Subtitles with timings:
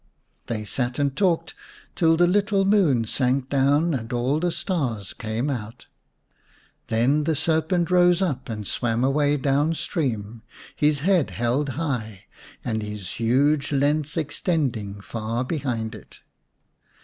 [0.47, 1.53] They sat and talked
[1.93, 5.85] till the little moon sank down and all the stars came out.
[6.87, 10.41] Then the serpent rose up and swam away down stream,
[10.75, 12.25] his head held high
[12.65, 16.21] and his huge length extend ing far behind it.